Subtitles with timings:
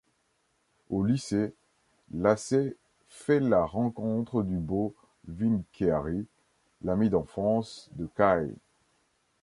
[0.89, 1.53] Au lycée,
[2.11, 2.75] Lacey
[3.07, 4.95] fait la rencontre du beau
[5.27, 6.25] Vin Keahi,
[6.81, 8.49] l'ami d'enfance de Kai.